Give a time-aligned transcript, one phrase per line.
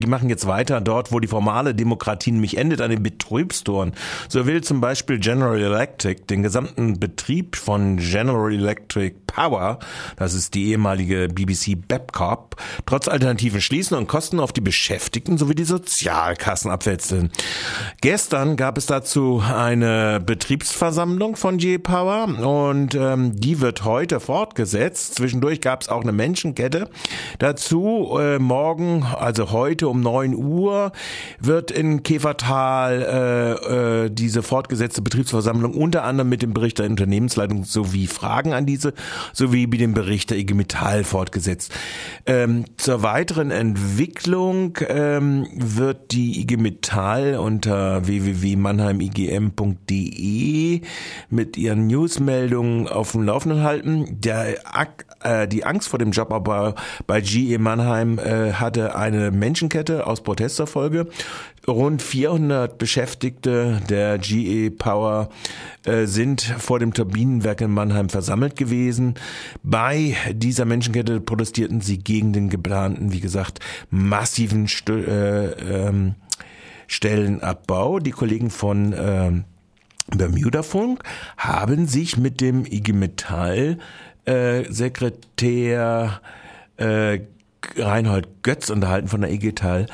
[0.00, 3.94] Die machen jetzt weiter dort, wo die formale Demokratie nämlich endet, an den Betriebstoren.
[4.28, 9.78] So will zum Beispiel General Electric den gesamten Betrieb von General Electric Power,
[10.16, 12.56] das ist die ehemalige BBC Babcock,
[12.86, 17.30] trotz Alternativen schließen und Kosten auf die Beschäftigten sowie die Sozialkassen abwälzen.
[18.00, 25.14] Gestern gab es dazu eine Betriebsversammlung von GE Power und ähm, die wird heute fortgesetzt.
[25.14, 26.90] Zwischendurch gab es auch eine Menschenkette.
[27.38, 30.92] Dazu äh, morgen, also heute um 9 Uhr
[31.38, 37.64] wird in Käfertal äh, äh, diese fortgesetzte Betriebsversammlung unter anderem mit dem Bericht der Unternehmensleitung
[37.64, 38.94] sowie Fragen an diese
[39.32, 41.74] sowie mit dem Bericht der IG Metall fortgesetzt.
[42.26, 50.80] Ähm, zur weiteren Entwicklung ähm, wird die IG Metall unter www.mannheimigm.de
[51.30, 54.20] mit ihren Newsmeldungen auf dem Laufenden halten.
[54.20, 54.56] Der,
[55.22, 56.74] äh, die Angst vor dem Jobabbau
[57.06, 61.08] bei GE Mannheim äh, hatte eine Menschenkette aus Protesterfolge.
[61.66, 65.28] Rund 400 Beschäftigte der GE Power
[65.84, 69.07] äh, sind vor dem Turbinenwerk in Mannheim versammelt gewesen.
[69.62, 76.14] Bei dieser Menschenkette protestierten sie gegen den geplanten, wie gesagt, massiven St äh, ähm,
[76.86, 77.98] Stellenabbau.
[77.98, 79.32] Die Kollegen von äh,
[80.16, 81.02] Bermuda Funk
[81.36, 83.78] haben sich mit dem IG Metall
[84.24, 86.20] äh, Sekretär
[86.76, 87.20] äh,
[87.76, 89.86] Reinhold Götz unterhalten von der EGTAL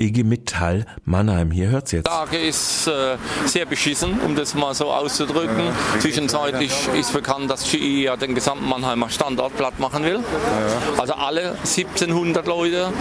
[0.00, 1.50] IG Metall Mannheim.
[1.50, 2.06] Hier hört's jetzt.
[2.06, 5.58] Die Lage ist äh, sehr beschissen, um das mal so auszudrücken.
[5.58, 10.20] Ja, Zwischenzeitlich ist bekannt, dass GE ja den gesamten Mannheimer Standort platt machen will.
[10.20, 11.00] Ja.
[11.00, 12.92] Also alle 1700 Leute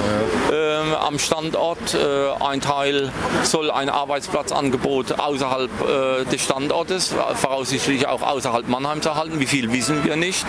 [0.52, 1.94] äh, am Standort.
[1.94, 3.12] Äh, ein Teil
[3.44, 9.40] soll ein Arbeitsplatzangebot außerhalb äh, des Standortes, voraussichtlich auch außerhalb Mannheims erhalten.
[9.40, 10.48] Wie viel wissen wir nicht.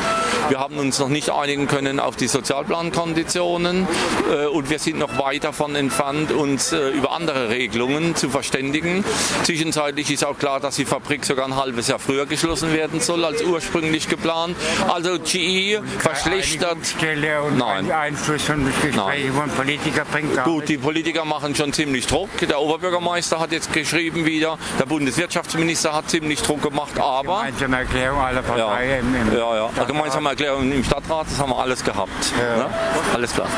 [0.49, 3.87] Wir haben uns noch nicht einigen können auf die Sozialplankonditionen
[4.33, 9.05] äh, und wir sind noch weit davon entfernt, uns äh, über andere Regelungen zu verständigen.
[9.43, 13.25] Zwischenzeitlich ist auch klar, dass die Fabrik sogar ein halbes Jahr früher geschlossen werden soll
[13.25, 14.57] als ursprünglich geplant.
[14.89, 16.79] Also GE verschlechtert.
[17.57, 17.91] Nein.
[17.91, 22.31] Einfluss von Gesprächen von Politikern bringt Gut, die Politiker machen schon ziemlich Druck.
[22.41, 27.45] Der Oberbürgermeister hat jetzt geschrieben wieder, der Bundeswirtschaftsminister hat ziemlich Druck gemacht, aber.
[27.45, 29.85] Gemeinsame Erklärung aller Parteien ja, im, im Ja, ja.
[29.85, 32.33] Gemeinsame Erklärung im Stadtrat, das haben wir alles gehabt.
[32.39, 32.57] Ja.
[32.57, 32.67] Ne?
[33.15, 33.49] Alles klar.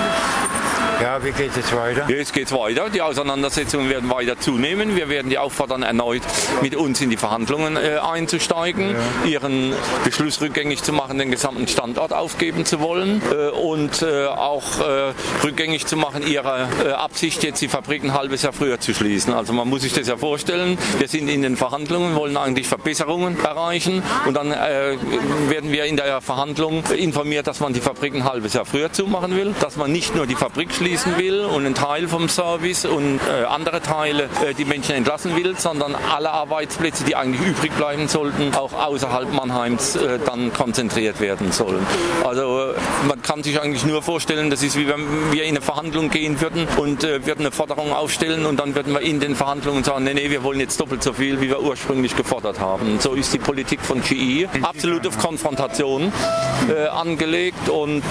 [1.01, 2.09] Ja, wie geht es weiter?
[2.09, 2.91] Jetzt geht es weiter.
[2.91, 4.97] Die Auseinandersetzungen werden weiter zunehmen.
[4.97, 6.23] Wir werden die auffordern, erneut
[6.63, 9.31] mit uns in die Verhandlungen äh, einzusteigen, ja.
[9.31, 9.73] ihren
[10.05, 15.13] Beschluss rückgängig zu machen, den gesamten Standort aufgeben zu wollen äh, und äh, auch äh,
[15.45, 19.33] rückgängig zu machen, ihre äh, Absicht, jetzt die Fabrik ein halbes Jahr früher zu schließen.
[19.33, 20.77] Also man muss sich das ja vorstellen.
[20.99, 24.97] Wir sind in den Verhandlungen, wollen eigentlich Verbesserungen erreichen und dann äh,
[25.49, 29.37] werden wir in der Verhandlung informiert, dass man die Fabrik ein halbes Jahr früher zumachen
[29.37, 32.85] will, dass man nicht nur die Fabrik schließt, schließen will und einen Teil vom Service
[32.85, 37.73] und äh, andere Teile äh, die Menschen entlassen will, sondern alle Arbeitsplätze, die eigentlich übrig
[37.73, 41.87] bleiben sollten, auch außerhalb Mannheims äh, dann konzentriert werden sollen.
[42.25, 42.75] Also äh,
[43.09, 46.41] man kann sich eigentlich nur vorstellen, das ist wie wenn wir in eine Verhandlung gehen
[46.41, 50.05] würden und äh, würden eine Forderung aufstellen und dann würden wir in den Verhandlungen sagen,
[50.05, 53.01] nee, nee, wir wollen jetzt doppelt so viel, wie wir ursprünglich gefordert haben.
[53.01, 56.13] So ist die Politik von GE absolut auf Konfrontation
[56.69, 58.03] äh, angelegt und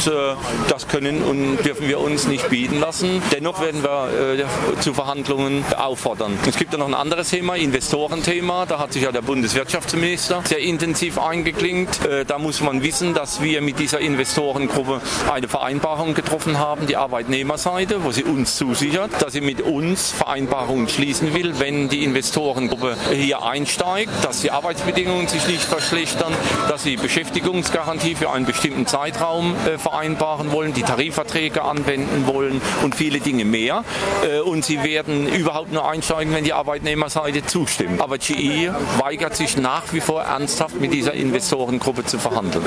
[0.69, 3.21] das können und dürfen wir uns nicht bieten lassen.
[3.31, 6.37] Dennoch werden wir äh, zu Verhandlungen auffordern.
[6.47, 8.65] Es gibt ja noch ein anderes Thema, Investorenthema.
[8.65, 12.05] Da hat sich ja der Bundeswirtschaftsminister sehr intensiv eingeklinkt.
[12.05, 15.01] Äh, da muss man wissen, dass wir mit dieser Investorengruppe
[15.31, 20.89] eine Vereinbarung getroffen haben, die Arbeitnehmerseite, wo sie uns zusichert, dass sie mit uns Vereinbarungen
[20.89, 26.33] schließen will, wenn die Investorengruppe hier einsteigt, dass die Arbeitsbedingungen sich nicht verschlechtern,
[26.67, 32.38] dass sie Beschäftigungsgarantie für einen bestimmten Zeitraum äh, vereinbaren wollen, die Tarifverträge anwenden wollen
[32.83, 33.83] und viele Dinge mehr.
[34.23, 38.01] Äh, und sie werden überhaupt nur einsteigen, wenn die Arbeitnehmerseite zustimmt.
[38.01, 42.65] Aber GE weigert sich nach wie vor ernsthaft mit dieser Investorengruppe zu verhandeln.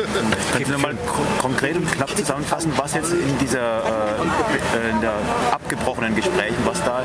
[0.53, 0.97] Können Sie nochmal
[1.41, 5.09] konkret und knapp zusammenfassen, was jetzt in dieser äh, in
[5.51, 7.03] abgebrochenen Gesprächen, was da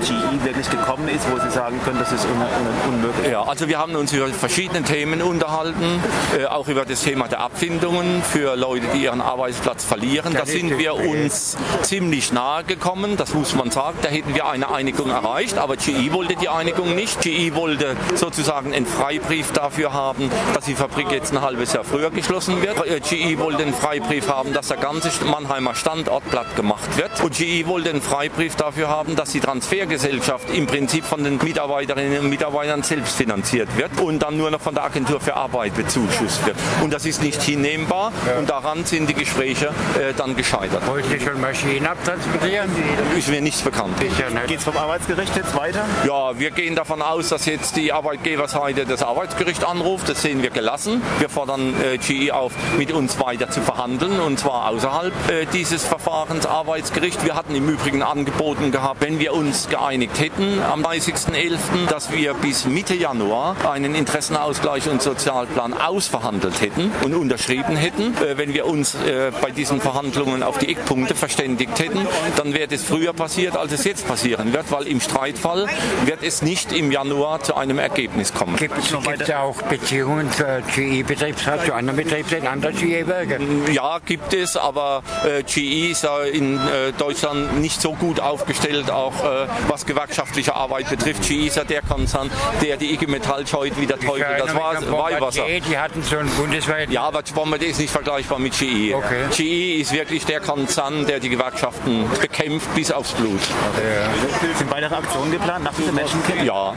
[0.00, 3.32] GE wirklich gekommen ist, wo Sie sagen können, das ist un un unmöglich?
[3.32, 6.02] Ja, also wir haben uns über verschiedene Themen unterhalten,
[6.38, 10.34] äh, auch über das Thema der Abfindungen für Leute, die ihren Arbeitsplatz verlieren.
[10.34, 13.98] Da sind wir uns ziemlich nahe gekommen, das muss man sagen.
[14.02, 17.20] Da hätten wir eine Einigung erreicht, aber GE wollte die Einigung nicht.
[17.20, 22.10] GE wollte sozusagen einen Freibrief dafür haben, dass die Fabrik jetzt ein halbes Jahr früher
[22.10, 22.76] geschlossen wird.
[22.86, 27.20] Äh, GE wollte einen Freibrief haben, dass der ganze Mannheimer Standort platt gemacht wird.
[27.22, 29.40] Und GE wollte einen Freibrief dafür haben, dass die
[29.90, 34.60] Transfergesellschaft im Prinzip von den Mitarbeiterinnen und Mitarbeitern selbst finanziert wird und dann nur noch
[34.60, 36.56] von der Agentur für Arbeit bezuschusst wird.
[36.82, 39.66] Und das ist nicht hinnehmbar und daran sind die Gespräche
[39.98, 40.82] äh, dann gescheitert.
[40.86, 42.70] Heute schon Maschinen abtransportieren?
[43.18, 43.98] Ist mir nichts bekannt.
[43.98, 45.84] Geht es vom Arbeitsgericht jetzt weiter?
[46.06, 50.08] Ja, wir gehen davon aus, dass jetzt die Arbeitgeberseite das Arbeitsgericht anruft.
[50.08, 51.02] Das sehen wir gelassen.
[51.18, 55.84] Wir fordern äh, GE auf, mit uns weiter zu verhandeln und zwar außerhalb äh, dieses
[55.84, 57.24] Verfahrens Arbeitsgericht.
[57.24, 62.34] Wir hatten im Übrigen angeboten gehabt, wenn wir uns geeinigt hätten am 30.11., dass wir
[62.34, 68.14] bis Mitte Januar einen Interessenausgleich und Sozialplan ausverhandelt hätten und unterschrieben hätten.
[68.16, 72.06] Äh, wenn wir uns äh, bei diesen Verhandlungen auf die Eckpunkte verständigt hätten,
[72.36, 75.66] dann wäre das früher passiert, als es jetzt passieren wird, weil im Streitfall
[76.04, 78.56] wird es nicht im Januar zu einem Ergebnis kommen.
[78.56, 83.72] Gibt es auch Beziehungen zur GE-Betriebsrat, zu anderen Betriebsräten, anderen GE-Werken?
[83.72, 88.90] Ja, gibt es, aber äh, GE ist ja in äh, Deutschland nicht so gut aufgestellt,
[88.90, 91.24] auch äh, was gewerkschaftliche Arbeit betrifft.
[91.24, 92.30] Ja der Konzern,
[92.60, 95.44] der die IG Metall scheut wie der Teufel das war Weihwasser.
[95.46, 96.92] Die hatten so einen bundesweiten...
[96.92, 98.94] Ja, aber Bombardier ist nicht vergleichbar mit GE.
[98.94, 99.24] Okay.
[99.30, 103.40] GE ist wirklich der Konzern, der die Gewerkschaften bekämpft bis aufs Blut.
[103.76, 104.54] Ja.
[104.56, 106.44] Sind weitere Aktionen geplant nach dieser Menschenkette?
[106.44, 106.74] Ja.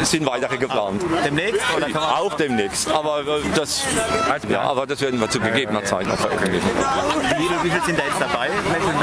[0.00, 1.02] Es sind weitere geplant.
[1.24, 1.60] Demnächst?
[1.96, 2.90] Auch demnächst.
[2.90, 3.84] Aber äh, das,
[4.48, 6.68] ja, aber das werden wir zu gegebener Zeit noch veröffentlichen.
[7.38, 8.48] wie, wie viele sind da jetzt dabei?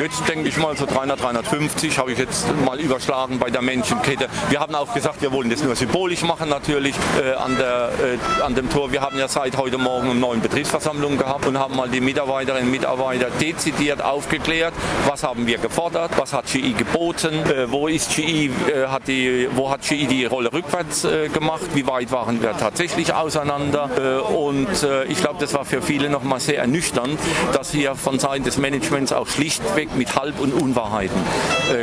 [0.02, 4.28] Jetzt denke ich mal so 300, 350 habe ich jetzt mal überschlagen bei der Menschenkette.
[4.50, 8.44] Wir haben auch gesagt, wir wollen das nur symbolisch machen natürlich äh, an, der, äh,
[8.44, 8.92] an dem Tor.
[8.92, 12.66] Wir haben ja seit heute Morgen eine neuen Betriebsversammlung gehabt und haben mal die Mitarbeiterinnen
[12.66, 14.74] und Mitarbeiter dezidiert aufgeklärt,
[15.08, 19.48] was haben wir gefordert, was hat GE geboten, äh, wo ist GE, äh, hat die,
[19.54, 23.89] wo hat GE die Rolle rückwärts äh, gemacht, wie weit waren wir tatsächlich auseinander.
[23.98, 27.18] Äh, und äh, ich glaube, das war für viele nochmal sehr ernüchternd,
[27.54, 31.16] dass hier von Seiten des Managements auch schlichtweg mit Halb- und Unwahrheiten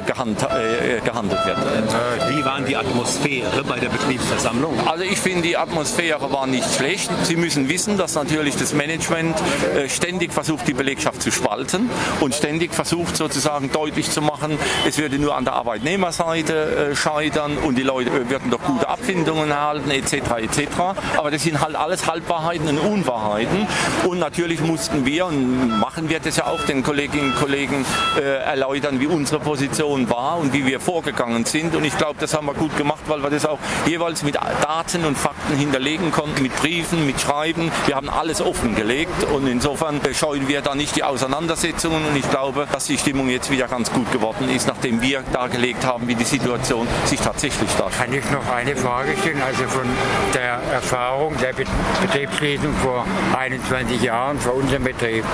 [0.07, 0.47] gehand,
[1.05, 1.57] gehandelt wird.
[2.29, 4.75] Wie war die Atmosphäre bei der Betriebsversammlung?
[4.87, 7.11] Also ich finde, die Atmosphäre war nicht schlecht.
[7.23, 9.37] Sie müssen wissen, dass natürlich das Management
[9.89, 11.91] ständig versucht, die Belegschaft zu spalten
[12.21, 17.77] und ständig versucht sozusagen deutlich zu machen, es würde nur an der Arbeitnehmerseite scheitern und
[17.77, 20.13] die Leute würden doch gute Abfindungen erhalten etc.
[20.39, 20.69] etc.
[21.17, 23.67] Aber das sind halt alles Halbwahrheiten und Unwahrheiten
[24.07, 27.85] und natürlich mussten wir und machen wir das ja auch den Kolleginnen und Kollegen
[28.19, 32.35] äh, erläutern, wie unsere Position war und wie wir vorgegangen sind und ich glaube, das
[32.35, 36.43] haben wir gut gemacht, weil wir das auch jeweils mit Daten und Fakten hinterlegen konnten,
[36.43, 37.71] mit Briefen, mit Schreiben.
[37.87, 42.67] Wir haben alles offengelegt und insofern scheuen wir da nicht die Auseinandersetzungen und ich glaube,
[42.73, 46.25] dass die Stimmung jetzt wieder ganz gut geworden ist, nachdem wir dargelegt haben, wie die
[46.25, 47.93] Situation sich tatsächlich darstellt.
[47.93, 49.43] Kann ich noch eine Frage stellen?
[49.43, 49.87] Also von
[50.35, 55.25] der Erfahrung der Betriebsschließung vor 21 Jahren für unseren Betrieb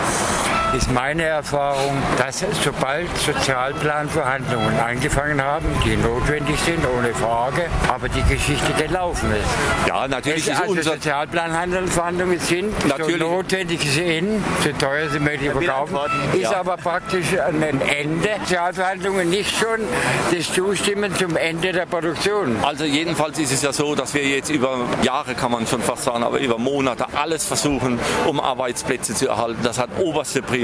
[0.76, 8.22] ist meine Erfahrung, dass sobald Sozialplanverhandlungen angefangen haben, die notwendig sind, ohne Frage, aber die
[8.22, 9.88] Geschichte gelaufen ist.
[9.88, 13.18] Ja, natürlich Es ist also unser Sozialplanverhandlungen sind Natürlich.
[13.18, 15.96] so notwendig sie sind, so teuer sie möglich verkaufen,
[16.34, 16.56] ist ja.
[16.60, 18.28] aber praktisch ein Ende.
[18.40, 19.80] Sozialverhandlungen nicht schon
[20.32, 22.56] das Zustimmen zum Ende der Produktion.
[22.62, 26.04] Also jedenfalls ist es ja so, dass wir jetzt über Jahre, kann man schon fast
[26.04, 29.60] sagen, aber über Monate alles versuchen, um Arbeitsplätze zu erhalten.
[29.62, 30.57] Das hat oberste Priorität.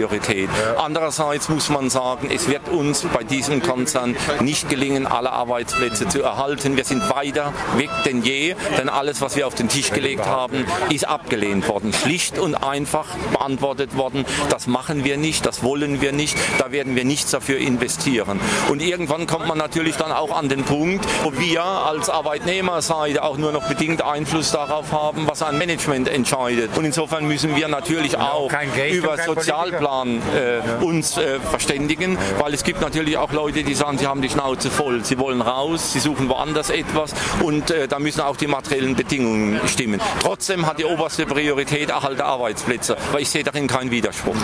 [0.77, 6.23] Andererseits muss man sagen, es wird uns bei diesem Konzern nicht gelingen, alle Arbeitsplätze zu
[6.23, 6.77] erhalten.
[6.77, 10.67] Wir sind weiter weg denn je, denn alles, was wir auf den Tisch gelegt haben,
[10.91, 11.93] ist abgelehnt worden.
[11.93, 16.97] Schlicht und einfach beantwortet worden, das machen wir nicht, das wollen wir nicht, da werden
[16.97, 18.41] wir nichts dafür investieren.
[18.69, 23.37] Und irgendwann kommt man natürlich dann auch an den Punkt, wo wir als Arbeitnehmerseite auch
[23.37, 26.77] nur noch bedingt Einfluss darauf haben, was ein Management entscheidet.
[26.77, 29.43] Und insofern müssen wir natürlich auch kein Geld über und
[29.85, 34.23] Sozialplan äh, uns äh, verständigen, weil es gibt natürlich auch Leute, die sagen, sie haben
[34.23, 38.37] die Schnauze voll, sie wollen raus, sie suchen woanders etwas und äh, da müssen auch
[38.37, 40.01] die materiellen Bedingungen stimmen.
[40.21, 44.37] Trotzdem hat die oberste Priorität Erhalt der Arbeitsplätze, weil ich sehe darin keinen Widerspruch.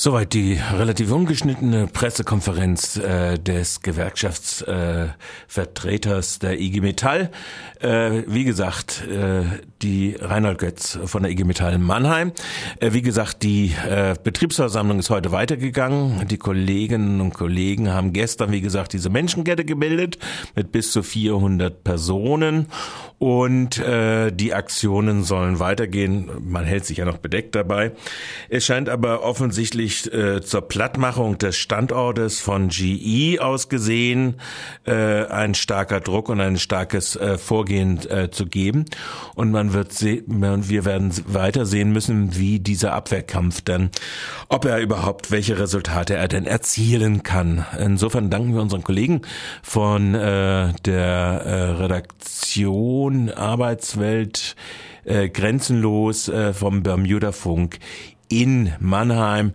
[0.00, 7.32] Soweit die relativ ungeschnittene Pressekonferenz äh, des Gewerkschaftsvertreters äh, der IG Metall.
[7.80, 9.42] Äh, wie gesagt, äh,
[9.82, 12.30] die Reinhold Götz von der IG Metall Mannheim.
[12.78, 16.28] Äh, wie gesagt, die äh, Betriebsversammlung ist heute weitergegangen.
[16.28, 20.18] Die Kolleginnen und Kollegen haben gestern, wie gesagt, diese Menschenkette gebildet
[20.54, 22.68] mit bis zu 400 Personen
[23.18, 26.30] und äh, die Aktionen sollen weitergehen.
[26.40, 27.90] Man hält sich ja noch bedeckt dabei.
[28.48, 34.40] Es scheint aber offensichtlich äh, zur Plattmachung des Standortes von GE aus gesehen
[34.86, 38.84] äh, ein starker Druck und ein starkes äh, Vorgehen äh, zu geben.
[39.34, 43.90] Und man wird se wir werden weiter sehen müssen, wie dieser Abwehrkampf dann,
[44.48, 47.64] ob er überhaupt, welche Resultate er denn erzielen kann.
[47.78, 49.22] Insofern danken wir unseren Kollegen
[49.62, 54.56] von äh, der äh, Redaktion Arbeitswelt
[55.04, 57.78] äh, grenzenlos äh, vom Bermuda Funk
[58.28, 59.52] in Mannheim,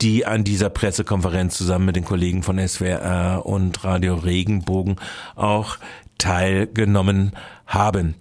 [0.00, 4.96] die an dieser Pressekonferenz zusammen mit den Kollegen von SWR und Radio Regenbogen
[5.34, 5.78] auch
[6.18, 7.32] teilgenommen
[7.66, 8.12] haben.